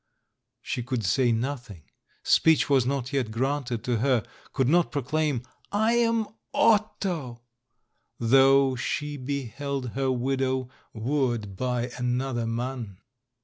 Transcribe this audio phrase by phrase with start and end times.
[0.63, 1.83] She could say nothing—
[2.35, 7.43] speech was not yet granted to her— could not proclaim, "I am Otto,"
[8.17, 12.97] though she beheld her widow wooed by another man.